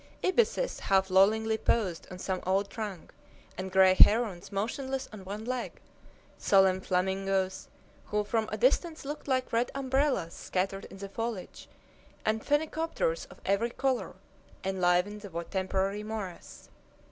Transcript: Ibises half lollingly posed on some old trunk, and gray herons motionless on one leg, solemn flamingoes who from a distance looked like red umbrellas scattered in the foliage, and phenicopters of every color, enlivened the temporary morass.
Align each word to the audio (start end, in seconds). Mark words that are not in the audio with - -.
Ibises 0.23 0.79
half 0.79 1.11
lollingly 1.11 1.59
posed 1.59 2.07
on 2.09 2.17
some 2.17 2.41
old 2.43 2.71
trunk, 2.71 3.13
and 3.55 3.71
gray 3.71 3.93
herons 3.93 4.51
motionless 4.51 5.07
on 5.13 5.23
one 5.25 5.45
leg, 5.45 5.73
solemn 6.39 6.81
flamingoes 6.81 7.67
who 8.05 8.23
from 8.23 8.49
a 8.51 8.57
distance 8.57 9.05
looked 9.05 9.27
like 9.27 9.53
red 9.53 9.69
umbrellas 9.75 10.33
scattered 10.33 10.85
in 10.85 10.97
the 10.97 11.07
foliage, 11.07 11.69
and 12.25 12.43
phenicopters 12.43 13.27
of 13.29 13.39
every 13.45 13.69
color, 13.69 14.15
enlivened 14.63 15.21
the 15.21 15.43
temporary 15.43 16.01
morass. 16.01 16.67